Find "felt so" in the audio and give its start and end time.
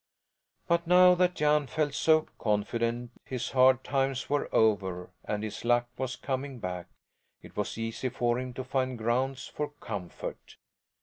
1.67-2.21